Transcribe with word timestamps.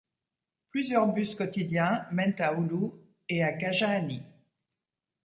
Plusieurs 0.71 1.05
bus 1.13 1.35
quotidiens 1.35 2.07
mènent 2.11 2.33
à 2.39 2.55
Oulu 2.55 2.87
et 3.29 3.43
à 3.43 3.53
Kajaani. 3.53 4.23